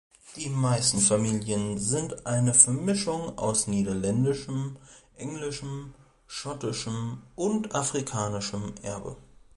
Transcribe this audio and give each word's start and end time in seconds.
Die 0.35 0.49
meisten 0.49 0.97
Familien 0.99 1.77
sind 1.77 2.25
eine 2.25 2.55
Vermischung 2.55 3.37
aus 3.37 3.67
niederländischem, 3.67 4.77
englischem, 5.15 5.93
schottischem 6.25 7.21
und 7.35 7.75
afrikanischem 7.75 8.73
Erbe. 8.81 9.15